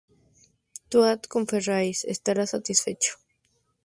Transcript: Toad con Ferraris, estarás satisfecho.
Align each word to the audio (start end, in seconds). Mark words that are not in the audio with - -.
Toad 0.89 1.21
con 1.31 1.43
Ferraris, 1.51 2.05
estarás 2.05 2.49
satisfecho. 2.55 3.13